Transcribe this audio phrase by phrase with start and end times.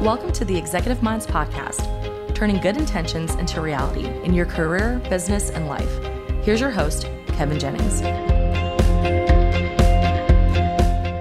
[0.00, 5.50] Welcome to the Executive Minds Podcast, turning good intentions into reality in your career, business,
[5.50, 5.90] and life.
[6.42, 8.00] Here's your host, Kevin Jennings.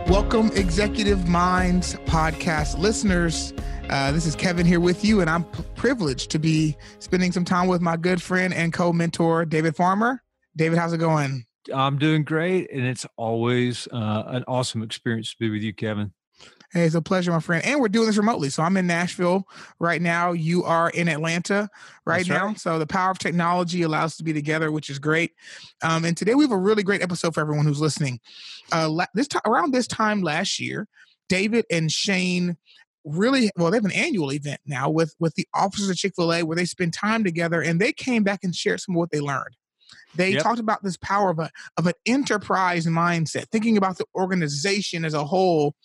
[0.09, 3.53] Welcome, Executive Minds Podcast listeners.
[3.89, 7.43] Uh, this is Kevin here with you, and I'm p- privileged to be spending some
[7.43, 10.23] time with my good friend and co mentor, David Farmer.
[10.55, 11.43] David, how's it going?
[11.73, 16.13] I'm doing great, and it's always uh, an awesome experience to be with you, Kevin.
[16.71, 17.65] Hey, it's a pleasure, my friend.
[17.65, 18.49] And we're doing this remotely.
[18.49, 19.47] So I'm in Nashville
[19.79, 20.33] right now.
[20.33, 21.67] You are in Atlanta
[22.05, 22.47] right That's now.
[22.47, 22.59] right.
[22.59, 25.31] So the power of technology allows us to be together, which is great.
[25.81, 28.19] Um, and today we have a really great episode for everyone who's listening.
[28.71, 30.87] Uh, this time around this time last year,
[31.27, 32.55] David and Shane
[33.05, 36.57] really well they have an annual event now with with the officers of chick-fil-a where
[36.57, 39.55] they spend time together and they came back and shared some of what they learned
[40.15, 40.43] they Yep.
[40.43, 45.13] talked about this power of a of an enterprise mindset thinking about the organization as
[45.13, 45.75] a whole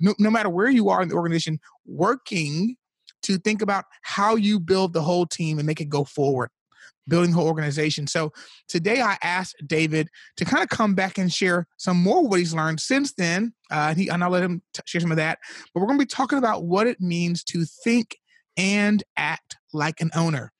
[0.00, 2.76] no, no matter where you are in the organization working
[3.22, 6.50] to think about how you build the whole team and make it go forward
[7.08, 8.06] building the whole organization.
[8.06, 8.32] So
[8.68, 12.54] today i asked david to kind of come back and share some more what he's
[12.54, 15.38] learned since then uh, he, and i'll let him t- share some of that
[15.74, 18.16] but we're going to be talking about what it means to think
[18.56, 20.52] and act like an owner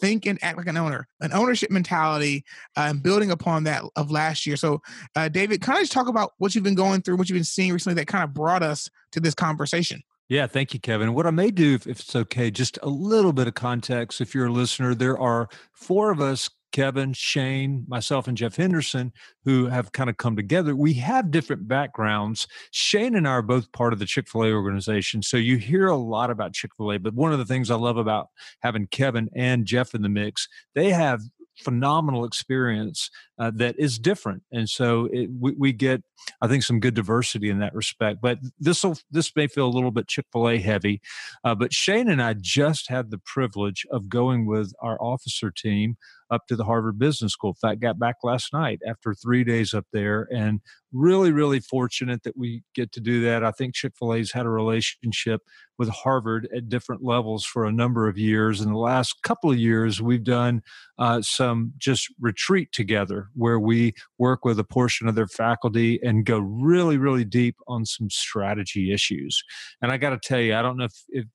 [0.00, 2.44] think and act like an owner an ownership mentality
[2.76, 4.80] uh, and building upon that of last year so
[5.16, 7.44] uh, david kind of just talk about what you've been going through what you've been
[7.44, 11.14] seeing recently that kind of brought us to this conversation Yeah, thank you, Kevin.
[11.14, 14.20] What I may do, if, if it's okay, just a little bit of context.
[14.20, 19.12] If you're a listener, there are four of us Kevin, Shane, myself, and Jeff Henderson,
[19.44, 20.76] who have kind of come together.
[20.76, 22.46] We have different backgrounds.
[22.70, 25.22] Shane and I are both part of the Chick fil A organization.
[25.22, 26.98] So you hear a lot about Chick fil A.
[26.98, 28.28] But one of the things I love about
[28.60, 31.20] having Kevin and Jeff in the mix, they have
[31.58, 36.02] phenomenal experience uh, that is different and so it, we, we get
[36.40, 39.68] i think some good diversity in that respect but this will this may feel a
[39.68, 41.00] little bit chick-fil-a heavy
[41.44, 45.96] uh, but shane and i just had the privilege of going with our officer team
[46.30, 47.50] up to the harvard business school.
[47.50, 50.60] In fact got back last night after three days up there and
[50.92, 53.44] really really fortunate that we get to do that.
[53.44, 55.42] I think chick-fil-a's had a relationship
[55.78, 58.60] with harvard at different levels for a number of years.
[58.60, 60.62] In the last couple of years we've done
[60.98, 66.24] uh, some just retreat together where we work with a portion of their faculty and
[66.24, 69.42] go really, really deep on some strategy issues.
[69.82, 71.26] And I got to tell you, I don't know if, if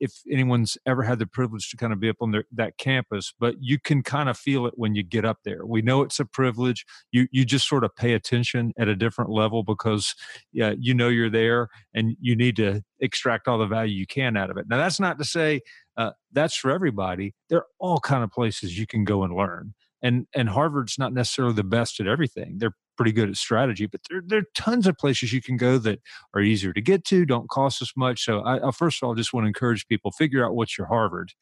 [0.00, 3.32] if anyone's ever had the privilege to kind of be up on their, that campus,
[3.38, 5.64] but you can kind of feel it when you get up there.
[5.64, 6.84] We know it's a privilege.
[7.12, 10.14] You you just sort of pay attention at a different level because
[10.52, 14.36] yeah, you know you're there and you need to extract all the value you can
[14.36, 14.66] out of it.
[14.68, 15.60] Now that's not to say
[15.96, 17.34] uh, that's for everybody.
[17.48, 19.74] There are all kind of places you can go and learn.
[20.02, 22.58] And and Harvard's not necessarily the best at everything.
[22.58, 25.78] They're pretty good at strategy, but there, there are tons of places you can go
[25.78, 26.00] that
[26.34, 28.24] are easier to get to, don't cost as much.
[28.24, 30.86] So I, I first of all just want to encourage people figure out what's your
[30.86, 31.32] Harvard.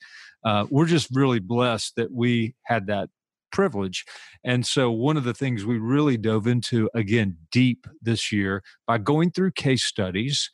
[0.45, 3.11] Uh, we're just really blessed that we had that
[3.51, 4.05] privilege.
[4.45, 8.99] And so one of the things we really dove into again deep this year by
[8.99, 10.51] going through case studies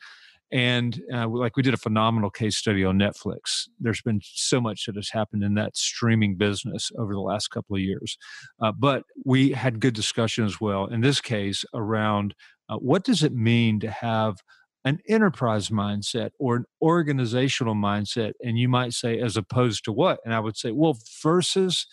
[0.54, 3.68] and uh, like we did a phenomenal case study on Netflix.
[3.80, 7.74] There's been so much that has happened in that streaming business over the last couple
[7.74, 8.16] of years,
[8.62, 10.86] uh, but we had good discussion as well.
[10.86, 12.36] In this case, around
[12.68, 14.36] uh, what does it mean to have
[14.84, 20.20] an enterprise mindset or an organizational mindset, and you might say as opposed to what?
[20.24, 21.84] And I would say, well, versus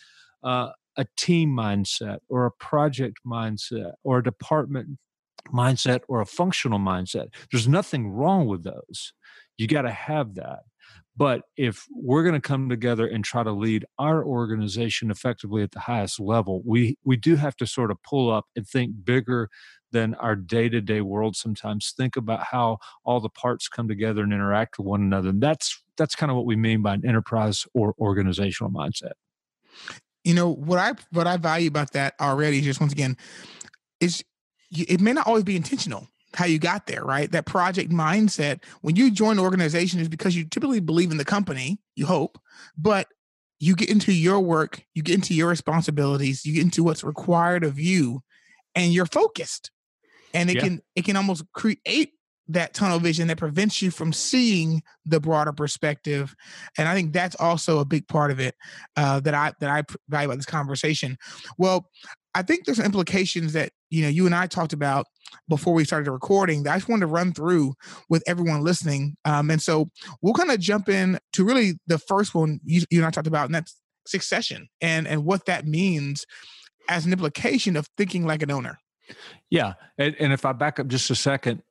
[0.43, 4.99] uh, a team mindset or a project mindset or a department
[5.46, 7.28] mindset or a functional mindset.
[7.52, 9.13] There's nothing wrong with those.
[9.57, 10.59] You got to have that.
[11.16, 15.72] But if we're going to come together and try to lead our organization effectively at
[15.72, 19.50] the highest level, we we do have to sort of pull up and think bigger
[19.91, 24.78] than our day-to-day world sometimes think about how all the parts come together and interact
[24.78, 27.94] with one another and that's that's kind of what we mean by an enterprise or
[28.00, 29.12] organizational mindset
[30.23, 33.16] you know what i what i value about that already just once again
[34.00, 34.23] is
[34.71, 37.31] it may not always be intentional how you got there right?
[37.31, 41.25] That project mindset when you join an organization is because you typically believe in the
[41.25, 42.40] company you hope
[42.78, 43.07] but
[43.59, 47.63] you get into your work you get into your responsibilities you get into what's required
[47.63, 48.22] of you
[48.75, 49.72] and you're focused.
[50.34, 50.61] And it Yeah.
[50.61, 52.13] can it can almost create
[52.47, 56.35] that tunnel vision that prevents you from seeing the broader perspective.
[56.78, 58.55] And i think that's also a big part of it
[58.96, 61.17] uh, that i that i value about this conversation.
[61.57, 61.90] Well
[62.34, 65.05] i think there's implications that you know you and i talked about
[65.47, 67.73] before we started recording that i just wanted to run through
[68.09, 69.90] with everyone listening um, and so
[70.22, 73.28] we'll kind of jump in to really the first one you, you and i talked
[73.28, 73.76] about and that's
[74.08, 76.26] succession and and what that means
[76.90, 78.78] as an implication of thinking like an owner.
[79.49, 81.64] Yeah, and, and if I back up just a second,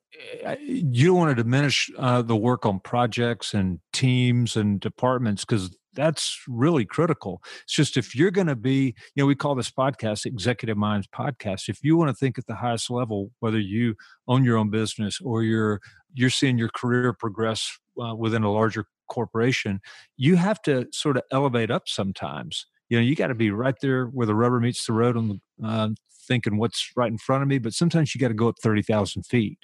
[0.59, 5.75] you don't want to diminish uh, the work on projects and teams and departments because
[5.93, 7.41] that's really critical.
[7.63, 11.07] It's just if you're going to be, you know, we call this podcast Executive Minds
[11.07, 11.69] Podcast.
[11.69, 13.95] If you want to think at the highest level, whether you
[14.27, 15.81] own your own business or you're
[16.13, 19.79] you're seeing your career progress uh, within a larger corporation,
[20.17, 22.65] you have to sort of elevate up sometimes.
[22.89, 25.27] You know, you got to be right there where the rubber meets the road on
[25.29, 25.89] the uh,
[26.27, 27.57] thinking what's right in front of me.
[27.57, 29.59] But sometimes you got to go up thirty thousand feet,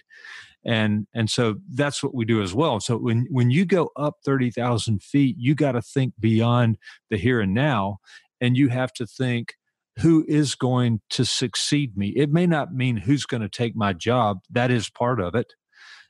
[0.65, 2.79] and and so that's what we do as well.
[2.79, 6.77] So when when you go up 30,000 feet you got to think beyond
[7.09, 7.99] the here and now
[8.41, 9.55] and you have to think
[9.99, 12.09] who is going to succeed me?
[12.09, 15.53] It may not mean who's going to take my job that is part of it.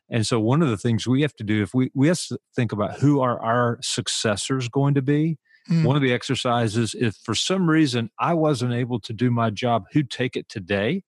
[0.09, 2.39] And so one of the things we have to do if we we have to
[2.55, 5.37] think about who are our successors going to be
[5.69, 5.83] mm.
[5.83, 9.85] one of the exercises if for some reason i wasn't able to do my job
[9.91, 11.03] who'd take it today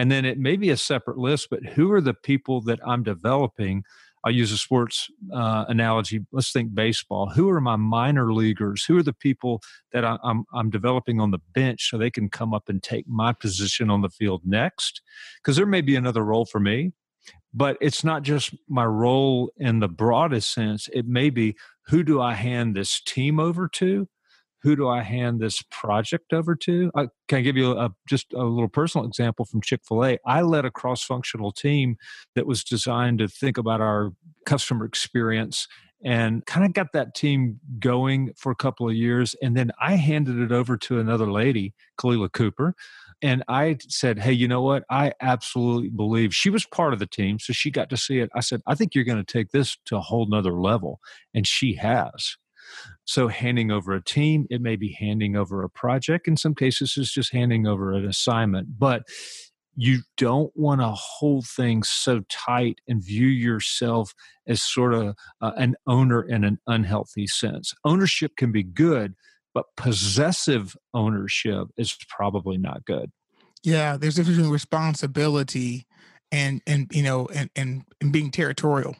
[0.00, 3.02] and then it may be a separate list, but who are the people that I'm
[3.02, 3.84] developing?
[4.24, 6.20] I'll use a sports uh, analogy.
[6.32, 7.28] Let's think baseball.
[7.28, 8.82] Who are my minor leaguers?
[8.84, 9.60] Who are the people
[9.92, 13.06] that I, I'm, I'm developing on the bench so they can come up and take
[13.08, 15.02] my position on the field next?
[15.36, 16.92] Because there may be another role for me,
[17.52, 20.88] but it's not just my role in the broadest sense.
[20.94, 21.56] It may be
[21.90, 24.08] who do I hand this team over to?
[24.62, 26.90] who do I hand this project over to?
[26.94, 30.18] I, can I give you a, just a little personal example from Chick fil A?
[30.26, 31.96] I led a cross functional team
[32.34, 34.10] that was designed to think about our
[34.46, 35.66] customer experience
[36.02, 39.34] and kind of got that team going for a couple of years.
[39.42, 42.74] And then I handed it over to another lady, Kalila Cooper.
[43.22, 44.84] And I said, Hey, you know what?
[44.90, 47.38] I absolutely believe she was part of the team.
[47.38, 48.30] So she got to see it.
[48.34, 51.00] I said, I think you're going to take this to a whole nother level.
[51.34, 52.36] And she has.
[53.04, 56.28] So, handing over a team, it may be handing over a project.
[56.28, 58.78] In some cases, it's just handing over an assignment.
[58.78, 59.02] But
[59.76, 64.14] you don't want to hold things so tight and view yourself
[64.46, 67.72] as sort of uh, an owner in an unhealthy sense.
[67.84, 69.14] Ownership can be good,
[69.54, 73.10] but possessive ownership is probably not good.
[73.62, 75.86] Yeah, there's a difference between responsibility
[76.32, 78.96] and and you know and and, and being territorial.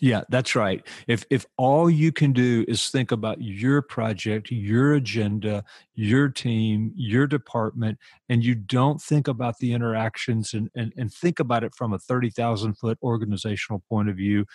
[0.00, 0.86] Yeah, that's right.
[1.06, 5.62] If if all you can do is think about your project, your agenda,
[5.94, 7.98] your team, your department,
[8.28, 11.98] and you don't think about the interactions and and, and think about it from a
[11.98, 14.46] thirty thousand foot organizational point of view,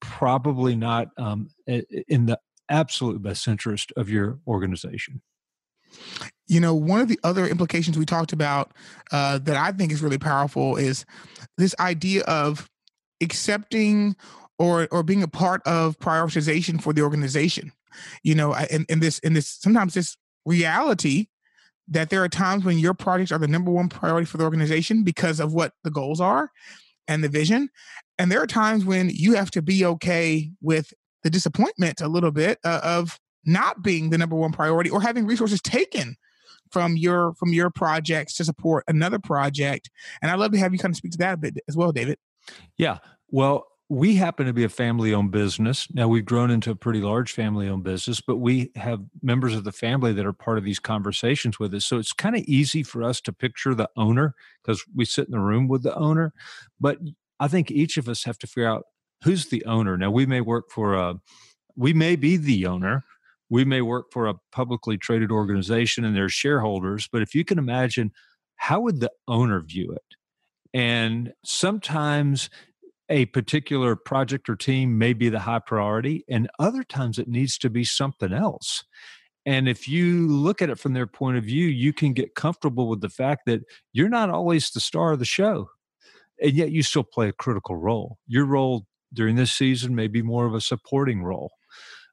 [0.00, 5.22] probably not um, in the absolute best interest of your organization.
[6.46, 8.72] You know, one of the other implications we talked about
[9.12, 11.04] uh, that I think is really powerful is
[11.56, 12.68] this idea of
[13.22, 14.16] accepting
[14.58, 17.72] or or being a part of prioritization for the organization
[18.22, 21.26] you know and this and this sometimes this reality
[21.88, 25.02] that there are times when your projects are the number one priority for the organization
[25.02, 26.50] because of what the goals are
[27.06, 27.68] and the vision
[28.18, 30.92] and there are times when you have to be okay with
[31.22, 35.26] the disappointment a little bit uh, of not being the number one priority or having
[35.26, 36.16] resources taken
[36.70, 40.78] from your from your projects to support another project and i'd love to have you
[40.78, 42.18] kind of speak to that a bit as well david
[42.76, 42.98] yeah
[43.30, 45.88] well we happen to be a family owned business.
[45.94, 49.64] Now we've grown into a pretty large family owned business, but we have members of
[49.64, 51.86] the family that are part of these conversations with us.
[51.86, 55.32] So it's kind of easy for us to picture the owner because we sit in
[55.32, 56.34] the room with the owner.
[56.78, 56.98] But
[57.40, 58.84] I think each of us have to figure out
[59.22, 59.96] who's the owner.
[59.96, 61.14] Now we may work for a,
[61.76, 63.04] we may be the owner.
[63.50, 67.08] We may work for a publicly traded organization and their shareholders.
[67.10, 68.12] But if you can imagine,
[68.56, 70.16] how would the owner view it?
[70.74, 72.50] And sometimes
[73.08, 77.56] a particular project or team may be the high priority, and other times it needs
[77.58, 78.84] to be something else.
[79.46, 82.86] And if you look at it from their point of view, you can get comfortable
[82.86, 83.62] with the fact that
[83.94, 85.70] you're not always the star of the show,
[86.42, 88.18] and yet you still play a critical role.
[88.26, 91.52] Your role during this season may be more of a supporting role.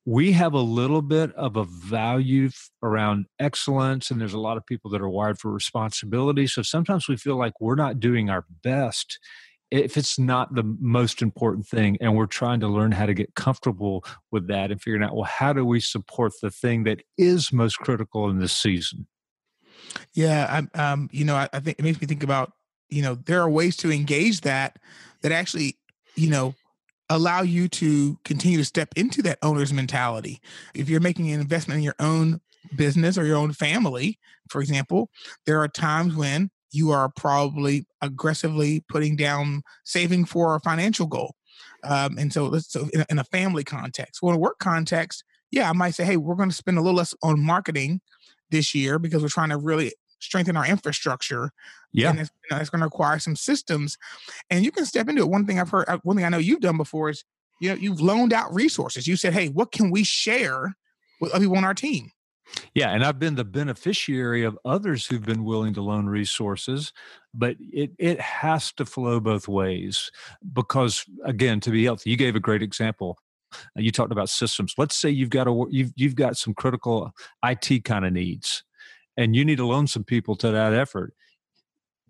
[0.05, 2.49] We have a little bit of a value
[2.83, 6.45] around excellence, and there's a lot of people that are wired for responsibility.
[6.45, 9.17] So sometimes we feel like we're not doing our best
[9.71, 13.33] if it's not the most important thing and we're trying to learn how to get
[13.35, 17.51] comfortable with that and figuring out well how do we support the thing that is
[17.51, 19.07] most critical in this season
[20.13, 22.51] yeah i um you know I, I think it makes me think about
[22.89, 24.79] you know there are ways to engage that
[25.21, 25.77] that actually
[26.15, 26.53] you know
[27.09, 30.39] allow you to continue to step into that owner's mentality
[30.74, 32.39] if you're making an investment in your own
[32.75, 34.17] business or your own family
[34.50, 35.09] for example
[35.45, 41.35] there are times when you are probably aggressively putting down saving for a financial goal.
[41.83, 44.59] Um, and so, let's so in a, in a family context, well, in a work
[44.59, 48.01] context, yeah, I might say, hey, we're going to spend a little less on marketing
[48.51, 51.51] this year because we're trying to really strengthen our infrastructure.
[51.91, 52.10] Yeah.
[52.10, 53.98] And it's, you know, it's going to require some systems.
[54.50, 55.29] And you can step into it.
[55.29, 57.24] One thing I've heard, uh, one thing I know you've done before is,
[57.62, 59.07] you know, you've loaned out resources.
[59.07, 60.75] You said, hey, what can we share
[61.22, 62.12] with other people on our team?
[62.74, 66.93] Yeah, and I've been the beneficiary of others who've been willing to loan resources,
[67.34, 70.12] but it it has to flow both ways
[70.53, 73.17] because again, to be healthy, you gave a great example.
[73.75, 74.74] You talked about systems.
[74.77, 77.12] Let's say you've got a you've you've got some critical
[77.43, 78.63] IT kind of needs,
[79.17, 81.13] and you need to loan some people to that effort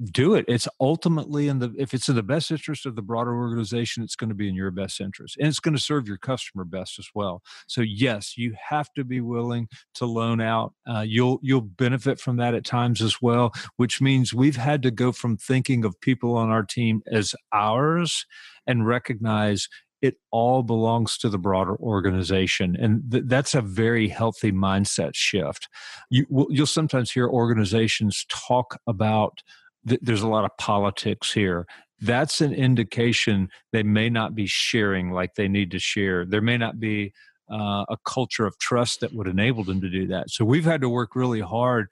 [0.03, 0.45] do it.
[0.47, 4.15] It's ultimately in the if it's in the best interest of the broader organization it's
[4.15, 7.00] going to be in your best interest and it's going to serve your customer best
[7.00, 7.41] as well.
[7.67, 12.38] So yes you have to be willing to loan out uh, you'll you'll benefit from
[12.38, 16.35] that at times as well which means we've had to go from thinking of people
[16.35, 18.25] on our team as ours
[18.67, 19.69] and recognize
[20.05, 22.75] it all belongs to the broader organization.
[22.79, 25.67] And th- that's a very healthy mindset shift.
[26.09, 29.39] You, you'll sometimes hear organizations talk about
[29.88, 31.65] th- there's a lot of politics here.
[32.01, 36.25] That's an indication they may not be sharing like they need to share.
[36.25, 37.13] There may not be
[37.51, 40.29] uh, a culture of trust that would enable them to do that.
[40.29, 41.88] So we've had to work really hard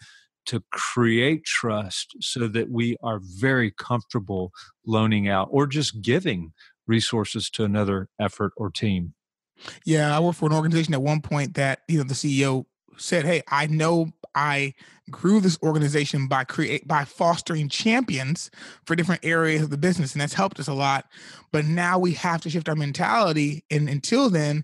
[0.45, 4.51] to create trust so that we are very comfortable
[4.85, 6.51] loaning out or just giving
[6.87, 9.13] resources to another effort or team
[9.85, 12.65] yeah i worked for an organization at one point that you know the ceo
[12.97, 14.73] said hey i know i
[15.09, 18.51] grew this organization by create by fostering champions
[18.85, 21.05] for different areas of the business and that's helped us a lot
[21.51, 24.63] but now we have to shift our mentality and until then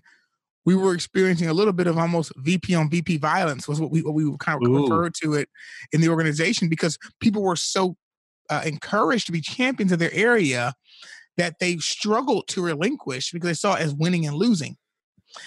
[0.66, 4.02] we were experiencing a little bit of almost VP on VP violence was what we
[4.02, 4.82] what we kind of Ooh.
[4.82, 5.48] referred to it
[5.92, 7.96] in the organization because people were so
[8.50, 10.74] uh, encouraged to be champions of their area
[11.40, 14.76] that they struggled to relinquish because they saw it as winning and losing.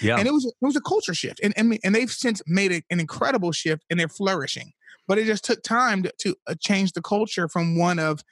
[0.01, 2.71] Yeah, and it was it was a culture shift, and and, and they've since made
[2.71, 4.73] it an incredible shift, and they're flourishing
[5.07, 8.23] but it just took time to, to uh, change the culture from one of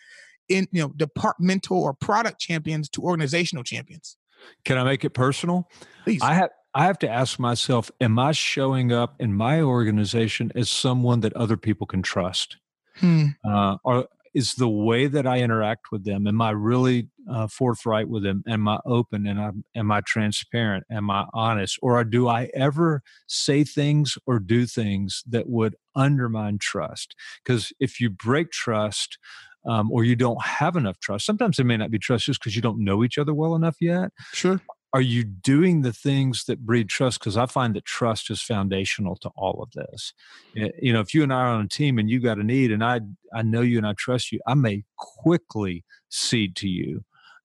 [0.50, 4.18] in you know departmental or product champions to organizational champions
[4.66, 5.68] can i make it personal
[6.04, 10.54] please i have I have to ask myself, am I showing up in my organization
[10.56, 12.56] as someone that other people can trust?
[12.96, 13.26] Hmm.
[13.46, 18.08] Uh, or is the way that I interact with them, am I really uh, forthright
[18.08, 18.44] with them?
[18.48, 20.86] Am I open and I'm, am I transparent?
[20.90, 21.78] Am I honest?
[21.82, 27.16] Or do I ever say things or do things that would undermine trust?
[27.44, 29.18] Because if you break trust,
[29.64, 31.24] um, or you don't have enough trust.
[31.24, 33.76] Sometimes it may not be trust just because you don't know each other well enough
[33.80, 34.10] yet.
[34.34, 34.60] Sure
[34.94, 37.20] are you doing the things that breed trust?
[37.20, 40.14] Because i find that trust is foundational to all of this.
[40.58, 42.44] Eh, you know if you and i are on a team and you got a
[42.44, 43.00] need and i
[43.34, 47.04] i know you and i trust you i may quickly cede to you.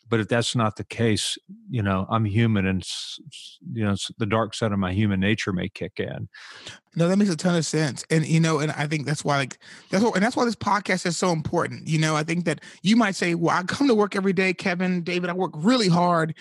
[0.09, 1.37] But if that's not the case
[1.71, 2.87] you know i'm human and
[3.73, 6.29] you know the dark side of my human nature may kick in.
[6.97, 8.05] No that makes a ton of sense.
[8.11, 9.59] And you know and i think that's why like
[9.91, 11.87] that's what and that's why this podcast is so important.
[11.87, 14.53] You know i think that you might say well i come to work every day
[14.53, 16.35] kevin david i work really hard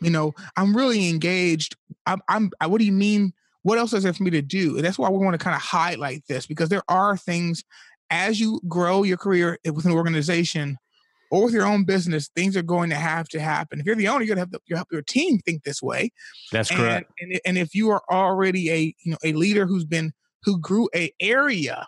[0.00, 1.76] you know, I'm really engaged.
[2.06, 3.32] I'm, I'm I, what do you mean?
[3.62, 4.76] What else is there for me to do?
[4.76, 7.62] And that's why we want to kind of highlight this because there are things
[8.10, 10.78] as you grow your career eh, with an organization
[11.30, 13.78] or with your own business, things are going to have to happen.
[13.78, 16.10] If you're the owner, you're gonna have to help your team think this way.
[16.50, 17.12] That's and, correct.
[17.20, 20.88] And, and if you are already a you know a leader who's been who grew
[20.94, 21.86] a area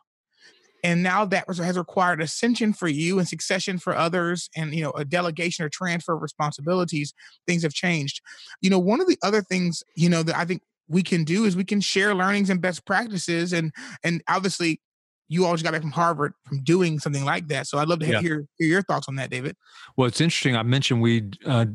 [0.83, 4.91] and now that has required ascension for you and succession for others and you know
[4.93, 7.15] a delegation or transfer of responsibilities
[7.47, 8.21] things have changed
[8.61, 11.45] you know one of the other things you know that i think we can do
[11.45, 13.73] is we can share learnings and best practices and
[14.05, 14.81] and obviously
[15.29, 18.01] you all just got back from harvard from doing something like that so i'd love
[18.01, 18.21] to yeah.
[18.21, 19.57] hear, hear your thoughts on that david
[19.97, 21.67] well it's interesting i mentioned we uh,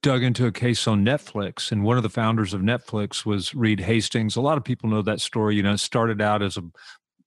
[0.00, 3.80] dug into a case on Netflix, and one of the founders of Netflix was Reed
[3.80, 4.36] Hastings.
[4.36, 5.56] A lot of people know that story.
[5.56, 6.62] You know, it started out as a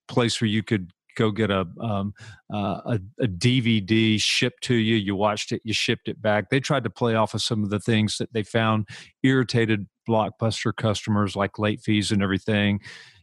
[0.08, 2.14] place where you could go get a, um,
[2.54, 4.96] uh, a, a DVD shipped to you.
[4.96, 6.50] You watched it, you shipped it back.
[6.50, 8.88] They tried to play off of some of the things that they found
[9.24, 12.80] irritated blockbuster customers, like late fees and everything.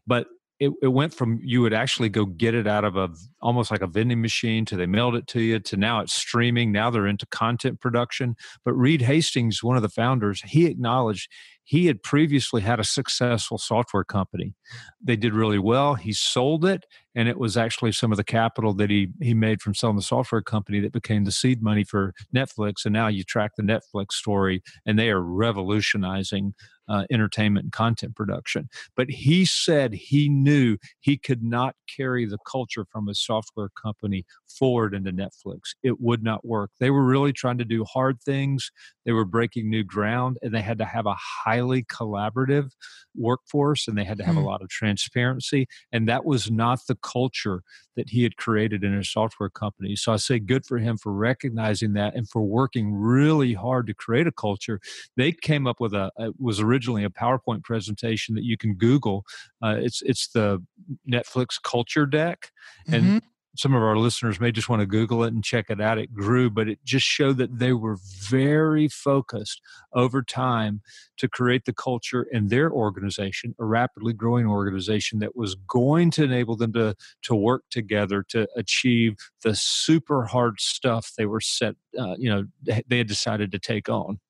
[0.07, 0.26] But
[0.61, 3.80] it, it went from you would actually go get it out of a almost like
[3.80, 7.07] a vending machine to they mailed it to you to now it's streaming now they're
[7.07, 11.30] into content production but reed hastings one of the founders he acknowledged
[11.68, 14.54] he had previously had a successful software company.
[15.02, 15.96] They did really well.
[15.96, 19.60] He sold it, and it was actually some of the capital that he he made
[19.60, 22.87] from selling the software company that became the seed money for Netflix.
[22.87, 26.54] And now you track the Netflix story, and they are revolutionizing
[26.88, 28.68] uh, entertainment and content production.
[28.97, 34.25] But he said he knew he could not carry the culture from a software company
[34.49, 35.75] forward into Netflix.
[35.83, 36.71] It would not work.
[36.80, 38.71] They were really trying to do hard things,
[39.04, 42.71] they were breaking new ground, and they had to have a highly collaborative
[43.14, 44.42] workforce and they had to have hmm.
[44.42, 45.66] a lot of transparency.
[45.92, 47.62] And that was not the culture
[47.97, 49.97] that he had created in his software company.
[49.97, 53.95] So I say good for him for recognizing that and for working really hard to
[53.95, 54.80] create a culture.
[55.16, 59.25] They came up with a, it was originally a PowerPoint presentation that you can Google.
[59.61, 60.64] Uh, it's, it's the
[61.11, 62.50] Netflix culture deck.
[62.87, 63.18] And mm-hmm
[63.58, 65.99] some of our listeners may just want to Google it and check it out.
[65.99, 69.61] It grew, but it just showed that they were very focused
[69.92, 70.80] over time
[71.16, 76.23] to create the culture in their organization, a rapidly growing organization that was going to
[76.23, 81.75] enable them to, to work together to achieve the super hard stuff they were set,
[81.99, 82.44] uh, you know,
[82.87, 84.20] they had decided to take on.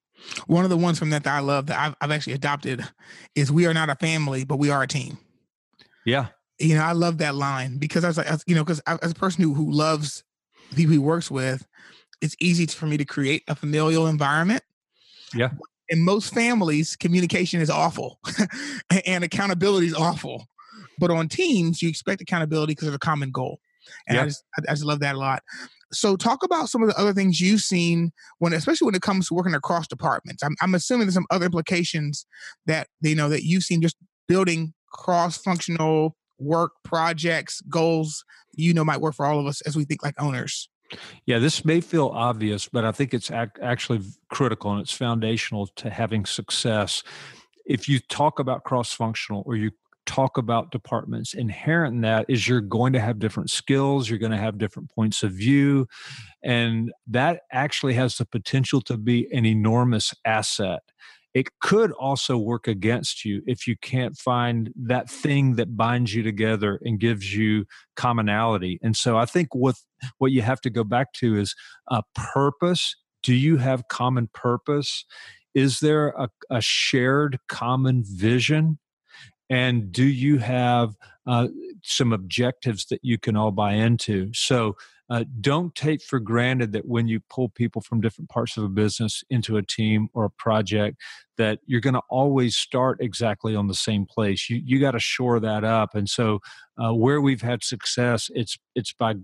[0.47, 2.85] One of the ones from that that I love that I've, I've actually adopted
[3.35, 5.19] is we are not a family, but we are a team.
[6.05, 9.13] Yeah you know, I love that line because I was like, you know, because as
[9.13, 10.25] a person who, who loves
[10.71, 11.67] the people he works with,
[12.21, 14.63] it's easy for me to create a familial environment.
[15.35, 15.51] Yeah.
[15.89, 18.19] In most families, communication is awful
[19.07, 20.47] and accountability is awful.
[20.99, 23.61] But on teams, you expect accountability because of a common goal.
[24.09, 24.23] And yeah.
[24.23, 25.43] I, just, I just love that a lot.
[25.93, 29.29] So talk about some of the other things you've seen when, especially when it comes
[29.29, 30.43] to working across departments.
[30.43, 32.27] I'm, I'm assuming there's some other implications
[32.67, 39.01] that, you know, that you've seen just building cross-functional work projects goals you know might
[39.01, 40.69] work for all of us as we think like owners
[41.27, 45.67] yeah this may feel obvious but i think it's ac- actually critical and it's foundational
[45.67, 47.03] to having success
[47.67, 49.71] if you talk about cross functional or you
[50.09, 54.33] talk about departments inherent in that is you're going to have different skills you're going
[54.33, 55.87] to have different points of view
[56.43, 60.81] and that actually has the potential to be an enormous asset
[61.35, 66.23] it could also work against you if you can't find that thing that binds you
[66.23, 68.79] together and gives you commonality.
[68.83, 69.77] And so I think what
[70.17, 71.55] what you have to go back to is
[71.89, 72.97] a purpose.
[73.23, 75.05] Do you have common purpose?
[75.55, 78.79] Is there a, a shared common vision?
[79.51, 80.95] And do you have
[81.27, 81.49] uh,
[81.83, 84.31] some objectives that you can all buy into?
[84.35, 84.77] So
[85.11, 88.69] uh, don't take for granted that when you pull people from different parts of a
[88.69, 90.99] business into a team or a project
[91.39, 94.99] that you're going to always start exactly on the same place you, you got to
[94.99, 96.41] shore that up and so
[96.79, 99.15] uh, where we've had success it's it's by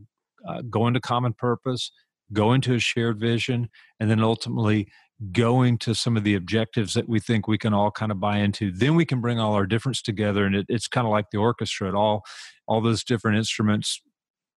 [0.49, 1.91] uh, going to common purpose
[2.33, 3.69] going to a shared vision
[4.01, 4.89] and then ultimately
[5.33, 8.39] going to some of the objectives that we think we can all kind of buy
[8.39, 11.27] into then we can bring all our difference together and it, it's kind of like
[11.31, 12.23] the orchestra it all
[12.67, 14.01] all those different instruments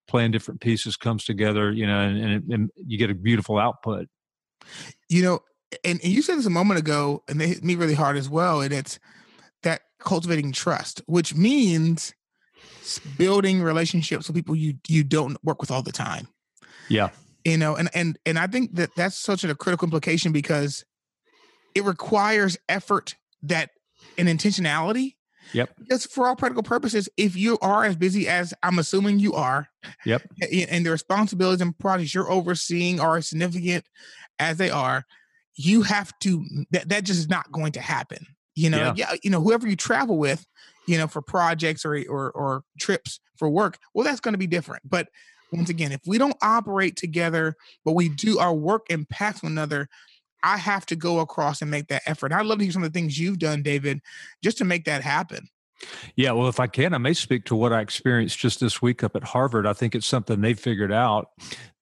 [0.06, 3.58] playing different pieces comes together, you know, and, and, it, and you get a beautiful
[3.58, 4.06] output.
[5.08, 5.40] You know,
[5.84, 8.28] and, and you said this a moment ago, and they hit me really hard as
[8.28, 8.60] well.
[8.60, 8.98] And it's
[9.62, 12.14] that cultivating trust, which means
[13.18, 16.28] building relationships with people you you don't work with all the time.
[16.88, 17.10] Yeah,
[17.46, 20.84] you know, and and and I think that that's such a critical implication because
[21.74, 23.70] it requires effort that
[24.18, 25.16] and intentionality
[25.52, 25.70] Yep.
[25.78, 29.68] Because for all practical purposes, if you are as busy as I'm assuming you are,
[30.04, 33.84] yep, and the responsibilities and projects you're overseeing are as significant
[34.38, 35.04] as they are,
[35.54, 36.40] you have to.
[36.40, 38.26] Mm, that that just is not going to happen.
[38.54, 40.46] You know, yeah, yeah you know, whoever you travel with,
[40.86, 44.46] you know, for projects or or or trips for work, well, that's going to be
[44.46, 44.88] different.
[44.88, 45.08] But
[45.52, 49.88] once again, if we don't operate together, but we do our work impacts one another,
[50.42, 52.32] I have to go across and make that effort.
[52.32, 54.00] I'd love to hear some of the things you've done, David,
[54.42, 55.48] just to make that happen.
[56.14, 59.04] Yeah, well, if I can, I may speak to what I experienced just this week
[59.04, 59.66] up at Harvard.
[59.66, 61.28] I think it's something they figured out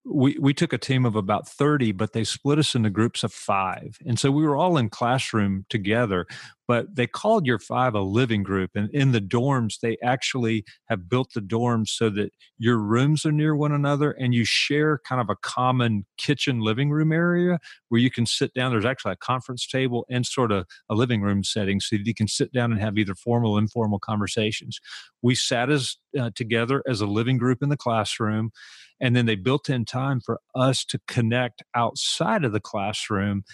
[0.05, 3.33] we, we took a team of about 30 but they split us into groups of
[3.33, 6.27] five and so we were all in classroom together
[6.67, 11.09] but they called your five a living group and in the dorms they actually have
[11.09, 15.21] built the dorms so that your rooms are near one another and you share kind
[15.21, 18.73] of a common kitchen living room area where you can sit down.
[18.73, 22.15] There's actually a conference table and sort of a living room setting so that you
[22.15, 24.81] can sit down and have either formal or informal conversations.
[25.23, 28.51] We sat as uh, together as a living group in the classroom
[29.01, 33.45] and then they built in time for us to connect outside of the classroom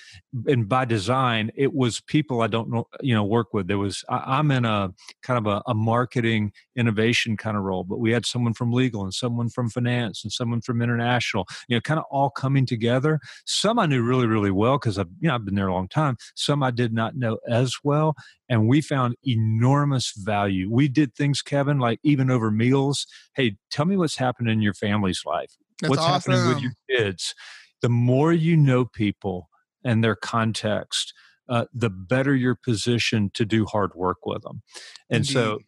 [0.46, 4.04] and by design it was people i don't know you know work with there was
[4.08, 8.12] I, am in a kind of a, a, marketing innovation kind of role but we
[8.12, 11.98] had someone from legal and someone from finance and someone from international you know kind
[11.98, 15.44] of all coming together some i knew really really well because i've you know i've
[15.44, 18.14] been there a long time some i did not know as well
[18.50, 20.68] and we found enormous value.
[20.70, 23.06] We did things, Kevin, like even over meals.
[23.36, 25.52] Hey, tell me what's happening in your family's life.
[25.80, 26.32] That's what's awesome.
[26.32, 27.32] happening with your kids?
[27.80, 29.48] The more you know people
[29.84, 31.14] and their context,
[31.50, 34.62] uh, the better your position to do hard work with them.
[35.10, 35.32] And Indeed.
[35.32, 35.58] so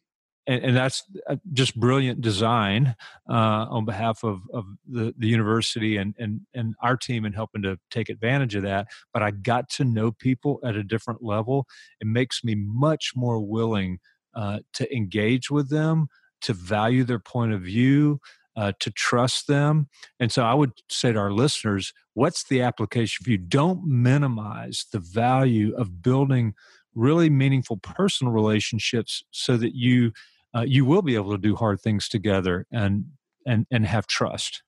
[0.47, 2.97] and, and, that's uh, just brilliant design
[3.29, 7.63] uh, on behalf of, of the, the university and, and, and our team in helping
[7.63, 8.89] to take advantage of that.
[9.13, 11.67] But I got to know people at a different level.
[12.01, 13.99] It makes me much more willing
[14.35, 16.09] uh, to engage with them,
[16.43, 18.21] to value their point of view,
[18.57, 19.89] uh, to trust them.
[20.21, 23.23] And so I would say to our listeners, what's the application?
[23.23, 26.55] If you don't minimize the value of building
[26.95, 30.13] really meaningful personal relationships so that you
[30.55, 33.07] uh, you will be able to do hard things together and
[33.47, 34.63] and and have trust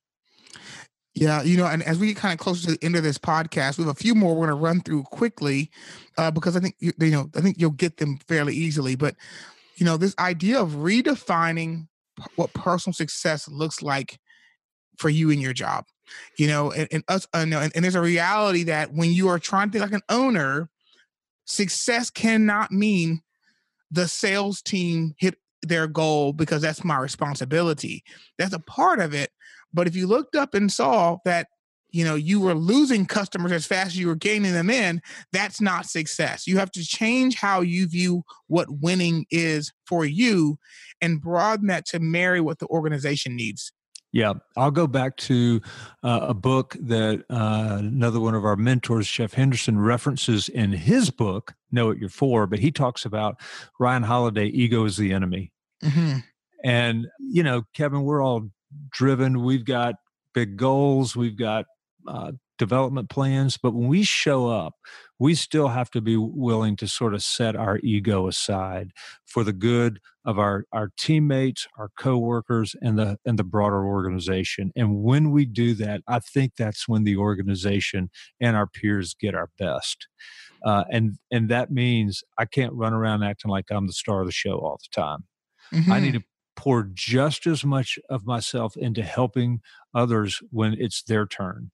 [1.15, 3.17] yeah, you know, and as we get kind of closer to the end of this
[3.17, 5.71] podcast, we have a few more we're going to run through quickly
[6.17, 8.95] uh, because I think you, you know I think you'll get them fairly easily.
[8.95, 9.15] But
[9.77, 11.87] you know, this idea of redefining
[12.35, 14.19] what personal success looks like
[14.97, 15.85] for you in your job,
[16.37, 19.39] you know, and, and us, uh, and, and there's a reality that when you are
[19.39, 20.69] trying to like an owner,
[21.45, 23.21] success cannot mean
[23.91, 28.03] the sales team hit their goal because that's my responsibility.
[28.37, 29.31] That's a part of it.
[29.73, 31.47] But if you looked up and saw that,
[31.95, 35.61] you know, you were losing customers as fast as you were gaining them in, that's
[35.61, 36.45] not success.
[36.45, 40.59] You have to change how you view what winning is for you
[40.99, 43.71] and broaden that to marry what the organization needs.
[44.11, 45.61] Yeah, I'll go back to
[46.03, 51.09] uh, a book that uh, another one of our mentors, Jeff Henderson, references in his
[51.09, 53.39] book, Know What You're For, but he talks about
[53.79, 55.53] Ryan Holiday, Ego is the Enemy.
[55.81, 56.17] Mm-hmm.
[56.65, 58.49] And, you know, Kevin, we're all
[58.91, 59.43] driven.
[59.43, 59.95] We've got
[60.33, 61.65] big goals, we've got
[62.07, 64.75] uh, development plans, but when we show up,
[65.19, 68.91] we still have to be willing to sort of set our ego aside
[69.25, 74.71] for the good of our, our teammates, our coworkers, and the and the broader organization.
[74.75, 78.09] And when we do that, I think that's when the organization
[78.41, 80.07] and our peers get our best.
[80.65, 84.27] Uh, and and that means I can't run around acting like I'm the star of
[84.27, 85.25] the show all the time.
[85.73, 85.91] Mm-hmm.
[85.91, 86.17] I need mm-hmm.
[86.17, 89.61] to pour just as much of myself into helping
[89.93, 91.71] others when it's their turn.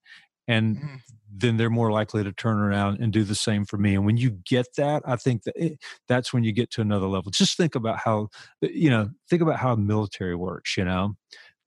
[0.48, 0.96] And mm-hmm.
[1.32, 3.96] then they're more likely to turn around and do the same for me.
[3.96, 7.08] And when you get that, I think that it, that's when you get to another
[7.08, 7.32] level.
[7.32, 8.30] Just think about how,
[8.64, 11.16] uh, you know, think about how military works, you know,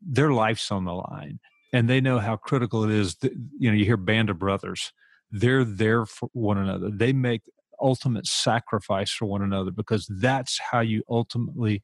[0.02, 1.38] their life's on the line
[1.72, 3.14] and they know how critical it is.
[3.16, 4.92] That, you know, you hear band of brothers,
[5.30, 6.90] they're there for one another.
[6.90, 7.42] They make
[7.80, 11.82] ultimate sacrifice for one another because that's how you ultimately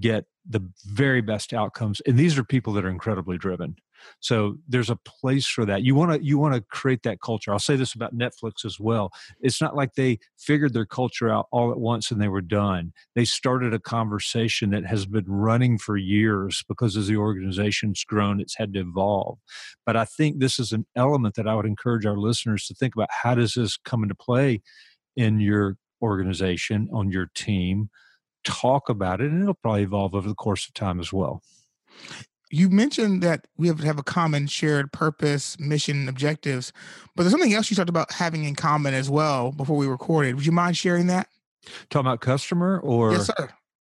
[0.00, 3.76] get the very best outcomes and these are people that are incredibly driven.
[4.20, 5.82] So there's a place for that.
[5.82, 7.52] You want to you want to create that culture.
[7.52, 9.12] I'll say this about netflix as well.
[9.40, 12.92] It's not like they figured their culture out all at once and they were done.
[13.14, 18.40] They started a conversation that has been running for years because as the organization's grown
[18.40, 19.38] it's had to evolve.
[19.86, 22.94] But i think this is an element that i would encourage our listeners to think
[22.94, 23.08] about.
[23.22, 24.62] How does this come into play
[25.16, 27.90] in your organization, on your team,
[28.44, 31.42] talk about it, and it'll probably evolve over the course of time as well.
[32.50, 36.72] You mentioned that we have to have a common shared purpose, mission, objectives,
[37.14, 40.34] but there's something else you talked about having in common as well before we recorded.
[40.34, 41.28] Would you mind sharing that?
[41.90, 43.50] Talking about customer or yes, sir.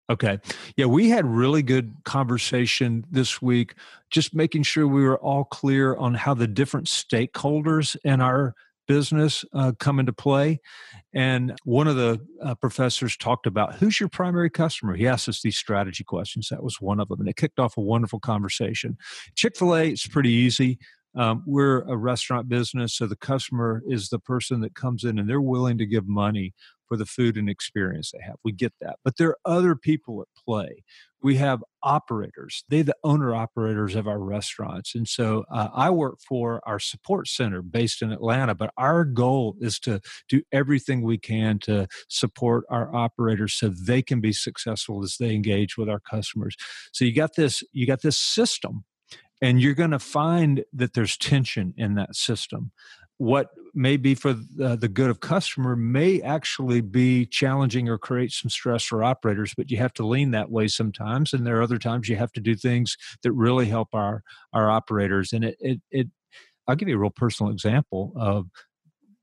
[0.09, 0.39] Okay.
[0.75, 3.75] Yeah, we had really good conversation this week,
[4.09, 8.53] just making sure we were all clear on how the different stakeholders in our
[8.91, 10.59] business uh, come into play.
[11.13, 14.95] And one of the uh, professors talked about who's your primary customer.
[14.95, 16.49] He asked us these strategy questions.
[16.49, 17.21] That was one of them.
[17.21, 18.97] And it kicked off a wonderful conversation.
[19.35, 20.77] Chick fil A, it's pretty easy.
[21.15, 25.29] Um, we're a restaurant business, so the customer is the person that comes in and
[25.29, 26.53] they're willing to give money
[26.91, 28.35] for the food and experience they have.
[28.43, 28.97] We get that.
[29.01, 30.83] But there are other people at play.
[31.23, 32.65] We have operators.
[32.67, 34.93] they're the owner operators of our restaurants.
[34.93, 39.55] And so uh, I work for our support center based in Atlanta, but our goal
[39.61, 45.01] is to do everything we can to support our operators so they can be successful
[45.01, 46.57] as they engage with our customers.
[46.91, 48.83] So you got this you got this system
[49.41, 52.73] and you're going to find that there's tension in that system
[53.17, 58.31] what may be for the, the, good of customer may actually be challenging or create
[58.31, 61.61] some stress for operators but you have to lean that way sometimes and there are
[61.61, 65.55] other times you have to do things that really help our our operators and it
[65.59, 66.07] it, it
[66.67, 68.47] i'll give you a real personal example of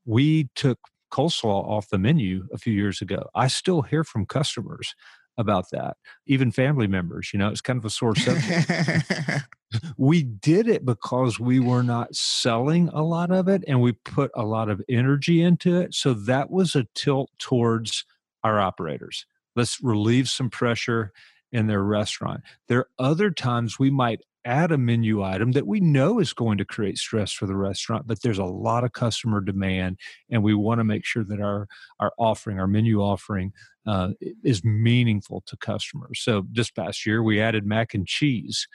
[0.05, 0.79] we took
[1.11, 3.29] coleslaw off the menu a few years ago.
[3.35, 4.93] I still hear from customers
[5.39, 5.97] about that
[6.27, 8.69] even family members you know it's kind of a sore subject
[9.97, 14.31] we did it because we were not selling a lot of it and we put
[14.35, 15.93] a lot of energy into it.
[15.93, 18.05] So that was a tilt towards
[18.43, 19.25] our operators.
[19.55, 21.11] Let's relieve some pressure
[21.51, 22.41] in their restaurant.
[22.67, 26.57] There are other times we might add a menu item that we know is going
[26.57, 29.97] to create stress for the restaurant, but there's a lot of customer demand,
[30.29, 31.67] and we want to make sure that our
[31.99, 33.51] our offering, our menu offering,
[33.85, 34.09] uh,
[34.43, 36.21] is meaningful to customers.
[36.21, 38.67] So this past year, we added mac and cheese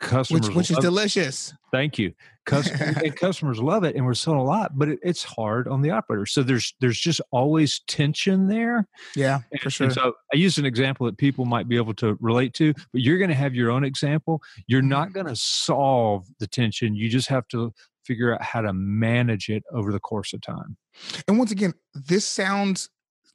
[0.00, 1.52] customers which, which is delicious.
[1.70, 2.12] Thank you.
[2.46, 5.82] Customers, and customers love it and we're selling a lot but it, it's hard on
[5.82, 6.26] the operator.
[6.26, 8.88] So there's there's just always tension there.
[9.14, 9.86] Yeah for sure.
[9.86, 13.00] and so i use an example that people might be able to relate to but
[13.02, 14.42] you're going to have your own example.
[14.66, 15.14] You're not Mm-hmm.
[15.14, 16.94] going to solve the tension.
[16.94, 17.72] You just have to
[18.04, 20.76] figure out how to manage it over the course of time.
[21.28, 22.88] And once again this sounds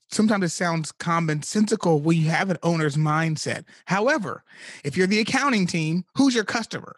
[0.09, 4.43] sometimes it sounds commonsensical when you have an owner's mindset however
[4.83, 6.95] if you're the accounting team who's your customer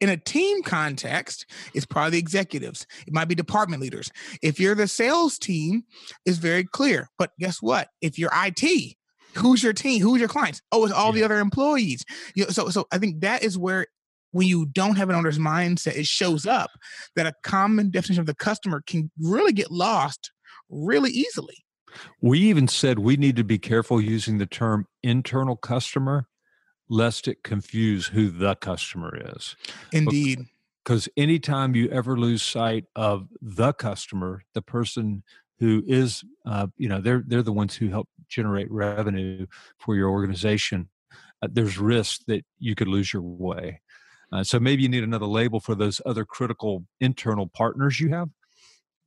[0.00, 2.86] in a team context, it's probably the executives.
[3.06, 4.10] It might be department leaders.
[4.42, 5.84] If you're the sales team,
[6.24, 7.10] it's very clear.
[7.18, 7.88] But guess what?
[8.00, 8.96] If you're IT,
[9.36, 10.02] who's your team?
[10.02, 10.62] Who's your clients?
[10.72, 12.04] Oh, it's all the other employees.
[12.34, 13.86] You know, so, so I think that is where
[14.32, 16.70] when you don't have an owner's mindset, it shows up
[17.16, 20.30] that a common definition of the customer can really get lost
[20.70, 21.64] really easily.
[22.20, 26.26] We even said we need to be careful using the term internal customer
[26.88, 29.56] lest it confuse who the customer is.
[29.92, 30.46] Indeed.
[30.84, 35.22] because anytime you ever lose sight of the customer the person
[35.58, 39.46] who is uh, you know they're they're the ones who help generate revenue
[39.78, 40.88] for your organization
[41.42, 43.80] uh, there's risk that you could lose your way.
[44.32, 48.28] Uh, so maybe you need another label for those other critical internal partners you have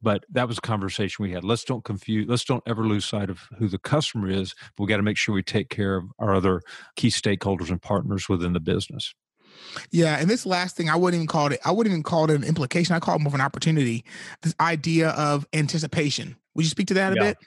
[0.03, 3.29] but that was a conversation we had let's don't confuse let's don't ever lose sight
[3.29, 6.05] of who the customer is but we got to make sure we take care of
[6.19, 6.61] our other
[6.95, 9.15] key stakeholders and partners within the business
[9.91, 11.59] Yeah, and this last thing, I wouldn't even call it.
[11.63, 12.95] I wouldn't even call it an implication.
[12.95, 14.03] I call it more of an opportunity.
[14.41, 16.35] This idea of anticipation.
[16.55, 17.21] Would you speak to that a Yeah.
[17.21, 17.37] bit?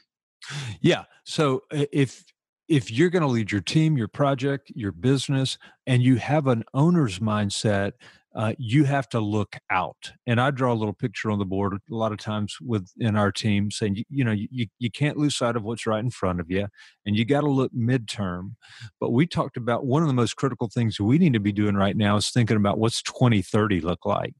[0.81, 1.05] Yeah.
[1.25, 2.25] So uh, if
[2.69, 6.65] if you're going to lead your team, your project, your business, and you have an
[6.75, 7.93] owner's mindset,
[8.37, 10.13] uh, you have to look out.
[10.27, 13.33] And I draw a little picture on the board a lot of times within our
[13.33, 16.41] team, saying you, you know you you can't lose sight of what's right in front
[16.41, 16.69] of you,
[17.07, 18.53] and you got to look midterm.
[19.01, 21.77] But we talked about one of the most critical things we need to be doing
[21.77, 24.35] right now is thinking about what's 2030 look like,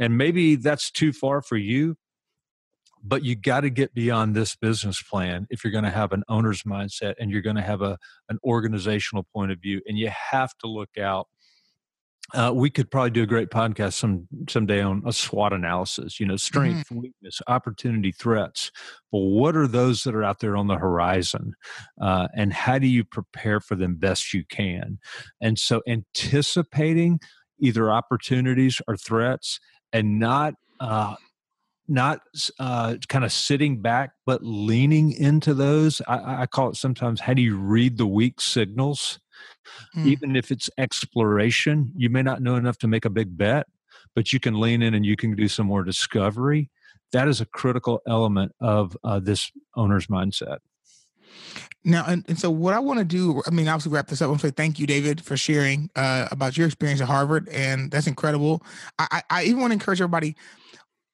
[0.00, 1.96] and maybe that's too far for you
[3.00, 6.24] but you got to get beyond this business plan if you're going to have an
[6.28, 7.96] owner's mindset and you're going to have a
[8.28, 11.28] an organizational point of view and you have to look out
[12.34, 16.20] uh, we could probably do a great podcast some someday on a SWOT analysis.
[16.20, 18.70] You know, strength, weakness, opportunity, threats.
[19.10, 21.54] But what are those that are out there on the horizon,
[22.00, 24.98] uh, and how do you prepare for them best you can?
[25.40, 27.18] And so, anticipating
[27.60, 29.58] either opportunities or threats,
[29.92, 31.16] and not uh,
[31.88, 32.20] not
[32.60, 36.02] uh, kind of sitting back, but leaning into those.
[36.06, 39.18] I, I call it sometimes how do you read the weak signals?
[39.96, 40.06] Mm.
[40.06, 43.66] Even if it's exploration, you may not know enough to make a big bet,
[44.14, 46.70] but you can lean in and you can do some more discovery.
[47.12, 50.58] That is a critical element of uh, this owner's mindset.
[51.84, 54.28] Now, and, and so what I want to do, I mean, obviously wrap this up.
[54.28, 58.06] Want say thank you, David, for sharing uh, about your experience at Harvard, and that's
[58.06, 58.62] incredible.
[58.98, 60.36] I, I, I even want to encourage everybody: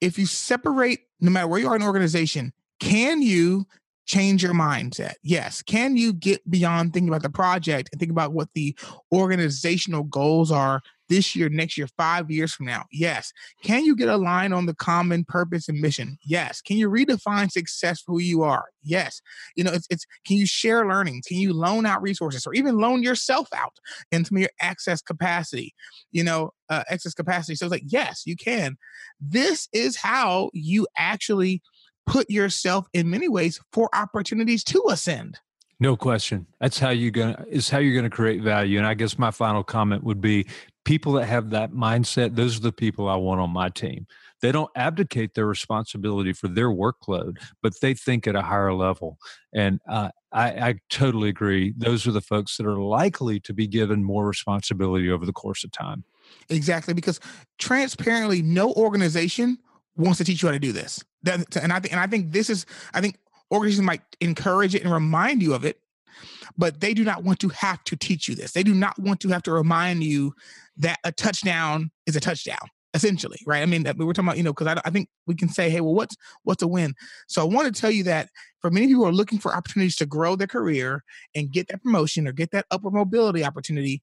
[0.01, 3.67] if you separate, no matter where you are in an organization, can you
[4.07, 5.15] change your mindset?
[5.23, 5.63] Yes.
[5.63, 8.77] Can you get beyond thinking about the project and think about what the
[9.13, 12.85] organizational goals are this year, next year, five years from now?
[12.93, 13.33] Yes.
[13.63, 16.19] Can you get aligned on the common purpose and mission?
[16.25, 16.61] Yes.
[16.61, 18.67] Can you redefine success for who you are?
[18.83, 19.21] Yes.
[19.57, 21.27] You know, it's, it's can you share learnings?
[21.27, 23.79] Can you loan out resources or even loan yourself out
[24.13, 25.75] in some of your access capacity?
[26.13, 27.55] You know, uh, excess capacity.
[27.55, 28.77] So it's like, yes, you can.
[29.21, 31.63] This is how you actually
[32.07, 35.39] put yourself in many ways for opportunities to ascend.
[35.81, 36.47] No question.
[36.61, 38.79] That's how you're gonna is how you're gonna create value.
[38.79, 40.47] And I guess my final comment would be
[40.85, 44.07] people that have that mindset, those are the people I want on my team.
[44.41, 49.19] They don't abdicate their responsibility for their workload, but they think at a higher level.
[49.55, 51.73] And uh, I, I totally agree.
[51.77, 55.65] Those are the folks that are likely to be given more responsibility over the course
[55.65, 56.05] of time.
[56.51, 57.21] Exactly, because
[57.59, 59.59] transparently, no organization
[59.97, 61.03] wants to teach you how to do this.
[61.25, 63.19] That, and I think, and I think this is, I think
[63.53, 65.79] organizations might encourage it and remind you of it,
[66.57, 68.53] but they do not want to have to teach you this.
[68.53, 70.35] They do not want to have to remind you
[70.77, 72.59] that a touchdown is a touchdown.
[72.95, 73.61] Essentially, right?
[73.61, 75.81] I mean, we're talking about you know because I, I think we can say, hey,
[75.81, 76.95] well, what's what's a win?
[77.27, 78.29] So I want to tell you that
[78.61, 81.03] for many people who are looking for opportunities to grow their career
[81.35, 84.01] and get that promotion or get that upward mobility opportunity,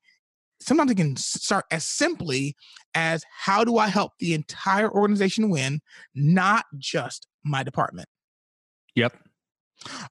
[0.61, 2.55] sometimes it can start as simply
[2.93, 5.81] as how do I help the entire organization win,
[6.15, 8.07] not just my department.
[8.95, 9.17] Yep.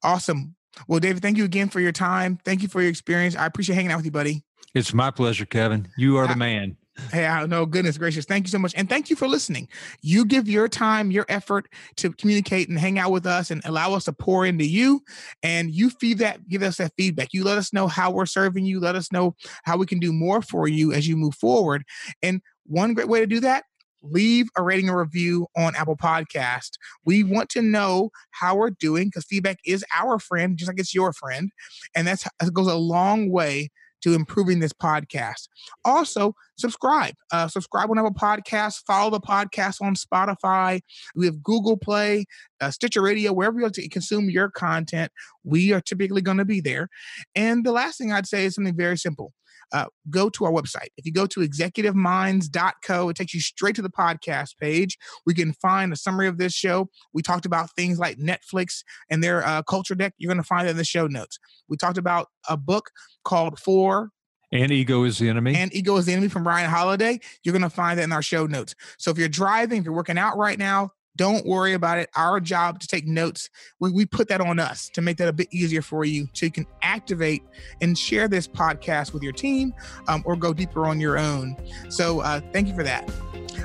[0.02, 0.56] Awesome.
[0.88, 2.38] Well, David, thank you again for your time.
[2.44, 3.36] Thank you for your experience.
[3.36, 4.42] I appreciate hanging out with you, buddy.
[4.74, 5.88] It's my pleasure, Kevin.
[5.96, 6.76] You are uh, the man.
[7.12, 8.24] Hey, I know, goodness gracious.
[8.24, 8.74] Thank you so much.
[8.76, 9.68] And thank you for listening.
[10.02, 13.94] You give your time, your effort to communicate and hang out with us and allow
[13.94, 15.02] us to pour into you.
[15.42, 17.28] And you feed that, give us that feedback.
[17.32, 18.80] You let us know how we're serving you.
[18.80, 21.84] Let us know how we can do more for you as you move forward.
[22.22, 23.64] And one great way to do that
[24.02, 26.70] leave a rating or review on Apple Podcast.
[27.04, 30.94] We want to know how we're doing because feedback is our friend, just like it's
[30.94, 31.50] your friend,
[31.94, 33.70] and that's that goes a long way
[34.02, 35.48] to improving this podcast.
[35.84, 37.14] Also, subscribe.
[37.32, 38.82] Uh, subscribe on Apple Podcasts.
[38.86, 40.80] Follow the podcast on Spotify.
[41.14, 42.26] We have Google Play,
[42.60, 45.12] uh, Stitcher Radio, wherever you to consume your content.
[45.44, 46.88] We are typically going to be there.
[47.34, 49.32] And the last thing I'd say is something very simple
[49.72, 50.88] uh, go to our website.
[50.96, 54.98] If you go to executiveminds.co, it takes you straight to the podcast page.
[55.26, 56.88] We can find a summary of this show.
[57.12, 60.14] We talked about things like Netflix and their uh, culture deck.
[60.18, 61.38] You're going to find that in the show notes.
[61.68, 62.90] We talked about a book
[63.24, 64.10] called For
[64.52, 65.54] and ego is the enemy.
[65.54, 67.20] And ego is the enemy from Ryan Holiday.
[67.44, 68.74] You're going to find that in our show notes.
[68.98, 72.08] So if you're driving, if you're working out right now, don't worry about it.
[72.16, 75.32] Our job to take notes, we, we put that on us to make that a
[75.32, 77.42] bit easier for you so you can activate
[77.80, 79.74] and share this podcast with your team
[80.08, 81.56] um, or go deeper on your own.
[81.88, 83.10] So uh, thank you for that.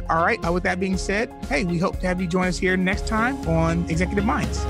[0.09, 0.43] All right.
[0.45, 3.07] Uh, with that being said, hey, we hope to have you join us here next
[3.07, 4.65] time on Executive Minds.